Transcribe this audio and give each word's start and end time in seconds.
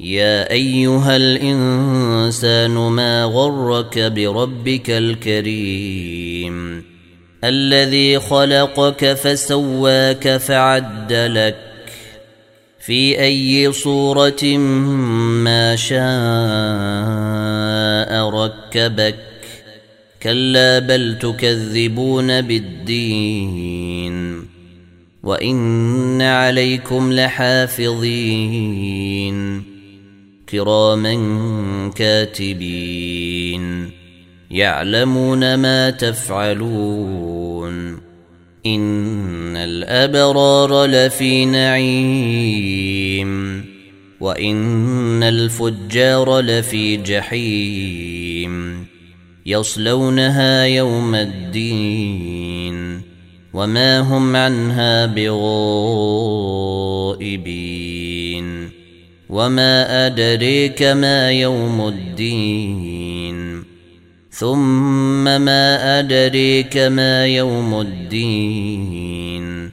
يا 0.00 0.50
أيها 0.50 1.16
الإنسان 1.16 2.70
ما 2.70 3.24
غرك 3.24 3.98
بربك 3.98 4.90
الكريم 4.90 6.84
الذي 7.44 8.18
خلقك 8.18 9.12
فسواك 9.12 10.36
فعدلك 10.36 11.56
في 12.80 13.20
أي 13.20 13.72
صورة 13.72 14.44
ما 15.44 15.76
شاء 15.76 15.98
ركبك 18.28 19.16
كلا 20.22 20.78
بل 20.78 21.18
تكذبون 21.18 22.40
بالدين 22.40 24.14
وإن 25.22 26.22
عليكم 26.22 27.12
لحافظين 27.12 28.64
كراما 30.48 31.14
كاتبين 31.96 33.90
يعلمون 34.50 35.54
ما 35.54 35.90
تفعلون 35.90 37.74
ان 38.66 39.56
الابرار 39.56 40.84
لفي 40.84 41.46
نعيم 41.46 42.94
وان 44.20 45.22
الفجار 45.22 46.40
لفي 46.40 46.96
جحيم 46.96 48.84
يصلونها 49.46 50.64
يوم 50.64 51.14
الدين 51.14 53.00
وما 53.54 54.00
هم 54.00 54.36
عنها 54.36 55.06
بغائبين 55.06 56.34
وما 59.28 60.06
أدريك 60.06 60.82
ما 60.82 61.30
يوم 61.32 61.88
الدين 61.88 63.64
ثم 64.30 65.24
ما 65.24 65.98
أدريك 65.98 66.76
ما 66.76 67.26
يوم 67.26 67.80
الدين 67.80 69.70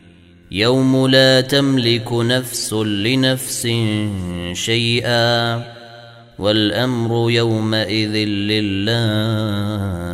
يوم 0.52 1.08
لا 1.08 1.42
تملك 1.42 2.14
نفس 2.14 2.74
لنفس 2.74 3.68
شيئا 4.54 5.64
والأمر 6.40 7.32
يومئذ 7.32 8.16
لله 8.28 10.11